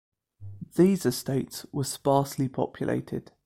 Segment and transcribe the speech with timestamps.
[0.77, 3.33] These estates were sparsely populated.